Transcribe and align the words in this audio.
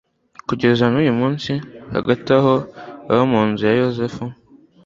kugeza 0.47 0.85
n'uyu 0.89 1.13
munsi. 1.19 1.51
hagati 1.93 2.27
aho, 2.37 2.53
abo 3.11 3.23
mu 3.31 3.41
nzu 3.49 3.61
ya 3.69 3.73
yozefu 3.81 4.23